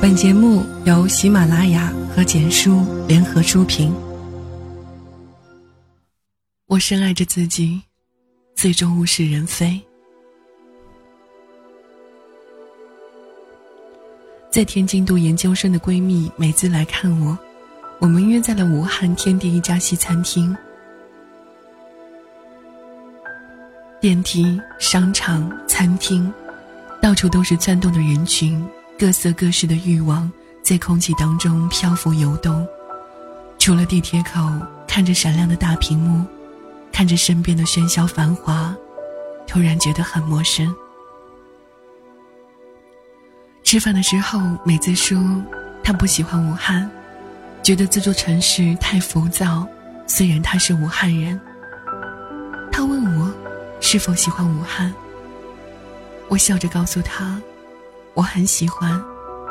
[0.00, 3.92] 本节目由喜马拉雅和简书联合出品。
[6.66, 7.82] 我深爱着自己，
[8.54, 9.78] 最终物是人非。
[14.50, 17.38] 在天津读研究生的闺蜜美姿来看我，
[17.98, 20.56] 我们约在了武汉天地一家西餐厅。
[24.00, 26.32] 电梯、商场、餐厅，
[27.02, 28.66] 到处都是窜动的人群，
[29.00, 30.30] 各色各式的欲望
[30.62, 32.68] 在空气当中漂浮游动。
[33.58, 34.46] 除了地铁口，
[34.86, 36.22] 看着闪亮的大屏幕，
[36.92, 38.76] 看着身边的喧嚣繁华，
[39.46, 40.70] 突然觉得很陌生。
[43.64, 45.18] 吃饭的时候，美姿说
[45.82, 46.86] 她不喜欢武汉，
[47.62, 49.66] 觉得这座城市太浮躁。
[50.06, 51.40] 虽然她是武汉人，
[52.70, 53.32] 她问我。
[53.82, 54.92] 是否喜欢武汉？
[56.28, 57.40] 我笑着告诉他
[58.14, 59.00] ：“我很喜欢，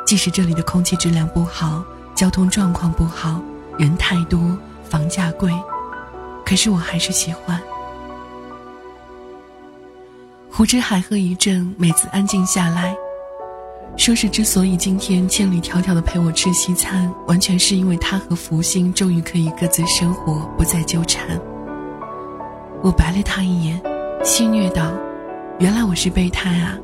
[0.05, 1.84] 即使这里的空气质量不好，
[2.16, 3.41] 交通状况不好，
[3.77, 4.40] 人太多，
[4.84, 5.51] 房价贵，
[6.46, 7.60] 可是我还是喜欢。”
[10.51, 12.93] 胡之海喝一阵，每次安静下来，
[13.96, 21.40] 说是之所以今天千里迢迢的陪我吃西餐，完全是因为他和福星终于可以各自生活，不再纠缠。
[22.82, 23.82] 我白了他一眼。
[24.21, 24.91] 戏谑道
[25.60, 26.77] ：“原来我是备胎啊！”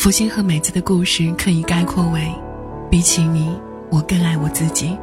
[0.00, 2.26] 福星和美子的故事可以概括为：
[2.90, 3.54] 比起你，
[3.90, 4.96] 我更爱我自己。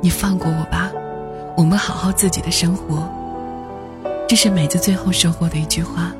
[0.00, 0.92] 你放过我吧，
[1.56, 3.12] 我们好好自己的生活。
[4.28, 6.12] 这是美子最后收获的一句话。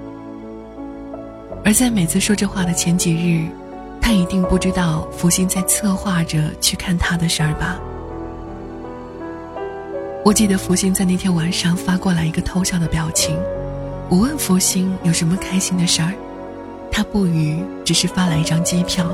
[1.65, 3.49] 而在美子说这话的前几日，
[4.01, 7.79] 她一定不知道福星在策划着去看她的事儿吧。
[10.25, 13.39] 我记得福星在那天晚上发过来一个偷笑的表情，
[14.09, 16.13] 我问福星有什么开心的事儿，
[16.97, 19.07] 他不语，只是发来一张机票。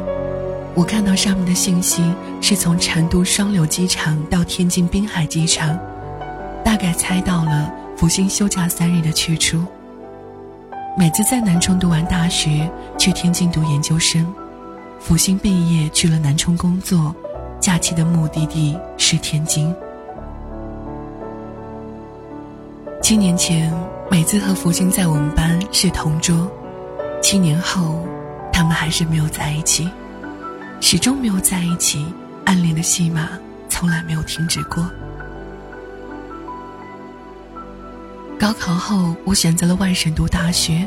[0.73, 2.01] 我看到上面的信息
[2.41, 5.77] 是从成都双流机场到天津滨海机场，
[6.65, 9.65] 大概猜到了福星休假三日的去处。
[10.97, 14.33] 每次在南充读完大学，去天津读研究生，
[15.01, 17.13] 福星毕业去了南充工作，
[17.59, 19.75] 假期的目的地是天津。
[23.03, 23.75] 七年前，
[24.09, 26.49] 美姿和福星在我们班是同桌。
[27.23, 28.05] 七年后，
[28.53, 29.89] 他们还是没有在一起，
[30.81, 32.05] 始终没有在一起。
[32.45, 33.29] 暗恋的戏码
[33.69, 34.85] 从来没有停止过。
[38.39, 40.87] 高考后，我选择了外省读大学，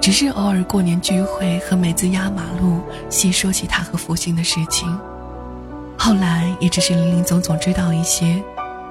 [0.00, 4.86] 只是偶尔过年聚会和梅子压马路，细说起他和福星的事情。
[5.96, 8.40] 后来也只是林林总总知道一些。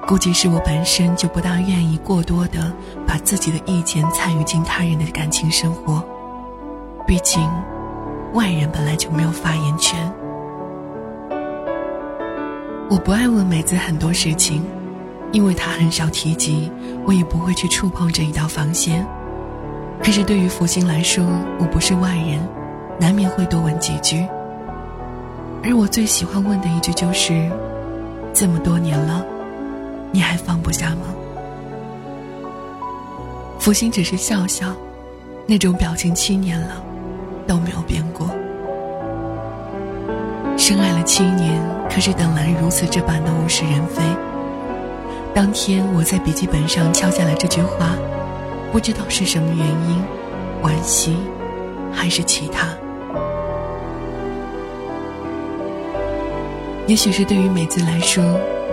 [0.04, 2.72] 估计是我本身就不大愿意过多的
[3.06, 6.04] 把自己的意见参与进他人的感情生活，
[7.06, 7.42] 毕竟，
[8.32, 10.12] 外人本来就没有发言权。
[12.88, 14.62] 我不爱问美子很多事情，
[15.32, 16.70] 因为她很少提及，
[17.04, 19.06] 我也不会去触碰这一道防线。
[20.02, 21.24] 可是对于福星来说，
[21.58, 22.46] 我不是外人，
[22.98, 24.26] 难免会多问几句。
[25.64, 27.50] 而我最喜欢问的一句就是：
[28.32, 29.24] 这么多年了。
[30.10, 31.06] 你还放不下吗？
[33.58, 34.74] 福星只是笑笑，
[35.46, 36.84] 那种表情七年了
[37.46, 38.28] 都没有变过。
[40.56, 41.60] 深爱了七年，
[41.90, 44.02] 可是等来如此这般的物是人非。
[45.34, 47.96] 当天我在笔记本上敲下了这句话，
[48.70, 50.02] 不知道是什么原因，
[50.62, 51.16] 惋惜，
[51.92, 52.68] 还是其他。
[56.86, 58.22] 也许是对于美子来说。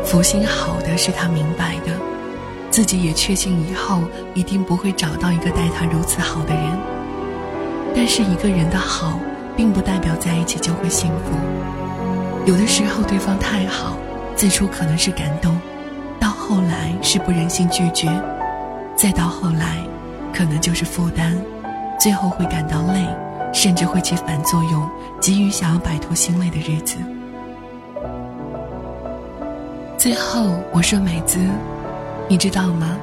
[0.01, 1.91] 福星好的是他明白的，
[2.71, 4.01] 自己也确信以后
[4.33, 6.98] 一定不会找到一个待他如此好的人。
[8.01, 9.19] 但是一个人的好，
[9.57, 11.35] 并不代表在一起就会幸福。
[12.45, 13.97] 有的时候对方太好，
[14.37, 15.59] 最初可能是感动，
[16.17, 18.07] 到后来是不忍心拒绝，
[18.95, 19.75] 再到后来，
[20.33, 21.35] 可能就是负担，
[21.99, 23.05] 最后会感到累，
[23.51, 24.89] 甚至会起反作用，
[25.19, 26.95] 急于想要摆脱心累的日子。
[29.97, 31.37] 最后我说：“美姿，
[32.29, 32.95] 你知道吗？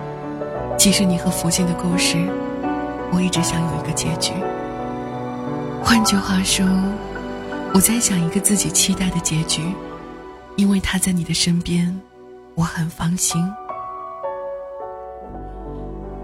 [0.78, 2.16] 其实你和福星的故事，
[3.12, 4.32] 我一直想有一个结局。
[5.88, 6.66] 换句话说，
[7.72, 9.62] 我在想一个自己期待的结局，
[10.56, 11.96] 因为他在你的身边，
[12.56, 13.40] 我很放心。”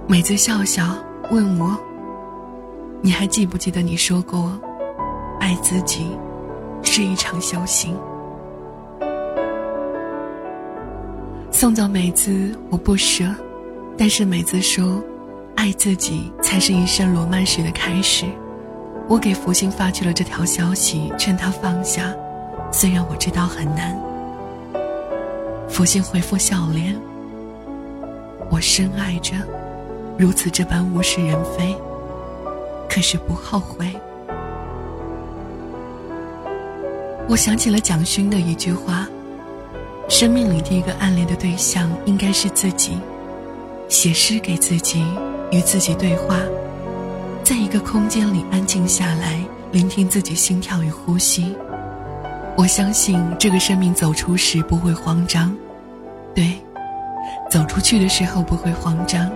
[0.09, 0.97] 美姿笑笑
[1.31, 1.79] 问我
[3.00, 4.61] ：“你还记不记得你说过，
[5.38, 6.11] 爱自己
[6.82, 7.97] 是一场修行？”
[11.53, 13.32] 送走美姿，我不舍，
[13.97, 15.00] 但是美姿说，
[15.55, 18.26] 爱自己才是一生罗曼史的开始。
[19.08, 22.14] 我给福星发去了这条消息，劝他放下，
[22.72, 24.00] 虽然我知道很难。
[25.69, 26.96] 福星回复笑脸
[28.50, 29.34] ：“我深爱着，
[30.19, 31.76] 如此这般物是人非，
[32.88, 33.90] 可是不后悔。”
[37.28, 39.06] 我想起了蒋勋的一句话
[40.08, 42.99] ：“生命里第一个暗恋的对象应该是自己。”
[43.88, 45.04] 写诗给自己，
[45.50, 46.38] 与自己对话，
[47.52, 49.38] 在一个空间里安静下来，
[49.72, 51.54] 聆听自己心跳与呼吸。
[52.56, 55.54] 我相信这个生命走出时不会慌张，
[56.34, 56.56] 对，
[57.50, 59.31] 走出去的时候不会慌张。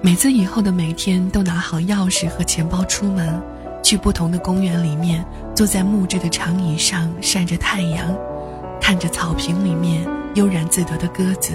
[0.00, 3.38] 每次以后的每天，都拿好钥匙和钱包出门，
[3.82, 5.22] 去不同的公园里面，
[5.54, 8.16] 坐在木质的长椅上晒着太阳，
[8.80, 11.52] 看着草坪里面悠然自得的鸽子。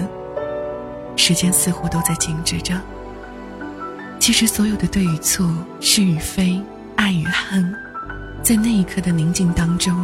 [1.16, 2.80] 时间似乎都在静止着。
[4.26, 6.60] 其实，所有的对与错、是与非、
[6.96, 7.72] 爱与恨，
[8.42, 9.94] 在那一刻的宁静当中，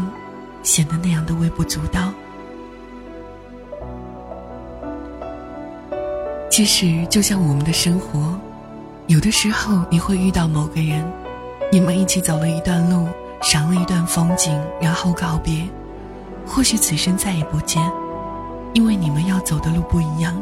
[0.63, 2.13] 显得那样的微不足道。
[6.49, 8.39] 其实，就像我们的生活，
[9.09, 11.05] 有的时候你会遇到某个人，
[11.73, 13.09] 你们一起走了一段路，
[13.43, 15.69] 赏了一段风景，然后告别。
[16.47, 17.83] 或许此生再也不见，
[18.73, 20.33] 因为你们要走的路不一样。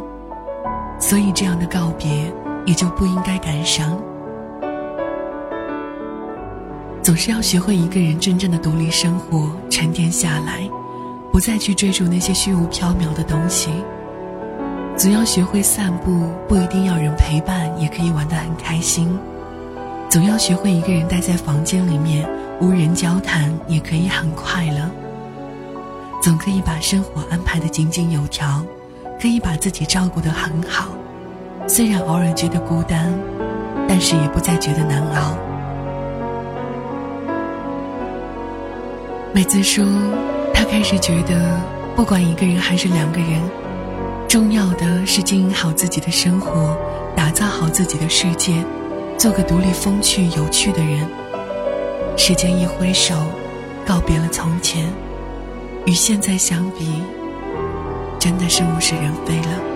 [0.99, 2.31] 所以，这样的告别
[2.67, 3.07] 也就不
[7.03, 10.69] 总是要学会一个人真正的独立生活，沉淀下来，
[11.33, 13.71] 不再去追逐那些虚无缥缈的东西。
[14.97, 19.19] 总要学会散步，不一定要人陪伴，也可以玩得很开心。
[20.09, 22.29] 总要学会一个人待在房间里面，
[22.61, 24.91] 无人交谈，也可以很快乐。
[26.23, 28.63] 总可以把生活安排得井井有条。
[29.21, 30.89] 可以把自己照顾得很好，
[31.69, 33.13] 虽然偶尔觉得孤单，
[33.87, 35.37] 但是也不再觉得难熬。
[39.33, 39.85] 美子说，
[40.53, 41.61] 她开始觉得，
[41.95, 43.41] 不管一个人还是两个人，
[44.29, 46.77] 重要的是经营好自己的生活，
[47.15, 48.65] 打造好自己的世界，
[49.17, 51.09] 做个独立、风趣、有趣的人。
[52.17, 53.15] 时间一挥手，
[53.87, 54.93] 告别了从前，
[55.87, 57.01] 与现在相比。
[58.19, 59.70] 真的是物是人非了。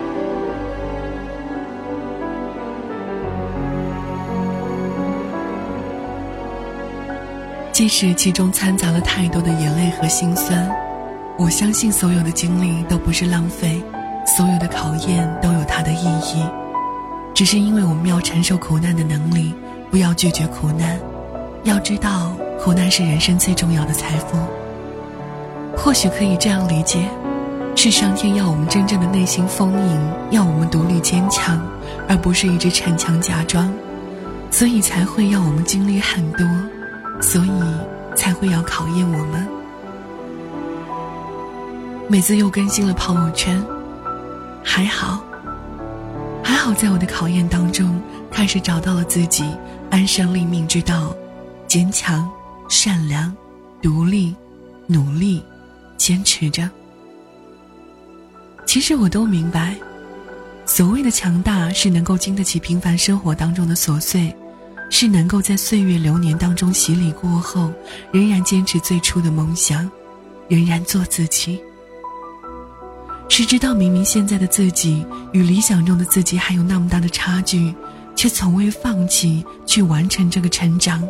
[7.85, 10.67] 即使其中掺杂了太多的眼泪和心酸，
[11.37, 13.79] 我相信所有的经历都不是浪费，
[14.25, 16.43] 所有的考验都有它的意义。
[17.35, 19.53] 只是因为我们要承受苦难的能力，
[19.91, 20.99] 不要拒绝苦难。
[21.63, 24.35] 要知道，苦难是人生最重要的财富。
[25.77, 27.07] 或许可以这样理解。
[27.75, 31.61] 是上天要我们真正的内心丰盈，要我们独立坚强，
[32.09, 33.71] 而不是一直逞强假装，
[34.49, 36.47] 所以才会要我们经历很多，
[37.21, 37.51] 所以
[38.15, 39.47] 才会要考验我们。
[42.07, 43.61] 每次又更新了朋友圈，
[44.63, 45.23] 还好，
[46.43, 49.43] 还好，在我的考验当中，开始找到了自己
[49.89, 51.15] 安身立命之道，
[51.67, 52.29] 坚强、
[52.69, 53.35] 善良、
[53.81, 54.35] 独立、
[54.85, 55.43] 努力，
[55.97, 56.69] 坚持着。
[58.67, 59.75] 其实我都明白，
[60.65, 64.35] 所谓的强大是能够经得起平凡生活当中的琐碎，
[64.97, 67.69] 是能够在岁月流年当中洗礼过后，
[68.13, 69.91] 仍然坚持最初的梦想，
[70.47, 71.61] 仍然做自己。
[73.27, 77.75] 是知道明明现在的自己与理想中的自己还有那么大的差距，
[78.15, 81.05] 却从未放弃去完成这个成长，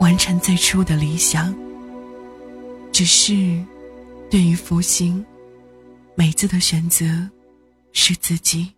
[0.00, 1.54] 完成最初的理想。
[2.92, 3.62] 只是，
[4.30, 5.22] 对于福星。
[6.14, 7.04] 每次的选择
[7.92, 8.72] 是自己。